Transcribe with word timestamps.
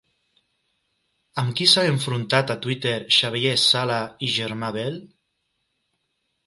Amb 1.41 1.53
qui 1.59 1.67
s'han 1.73 1.89
enfrontat 1.91 2.55
a 2.55 2.57
Twitter 2.65 2.97
Xavier 3.19 3.55
Sala 3.67 4.01
i 4.29 4.35
Germà 4.39 4.75
Bel? 4.81 5.01